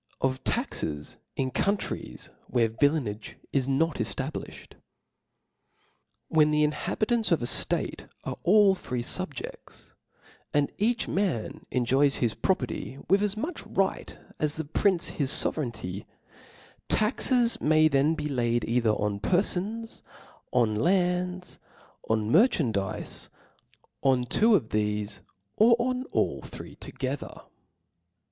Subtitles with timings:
[0.19, 4.41] Of Taxes in Countries where Villainage is not ejlablijhed.
[4.41, 9.27] \7rr H E N• the inhabitants of a ftate are all free ^^
[9.69, 9.93] fubjedls,
[10.55, 16.05] and each man enjoys his proper ty with as nluch right as the prince hisfovcrcignty,
[16.89, 20.01] taxes may then be laid either on perfons,
[20.51, 21.59] on lands,
[22.09, 23.29] on merchandizes,
[24.01, 25.21] on two of thefe,
[25.57, 27.41] or on all three together.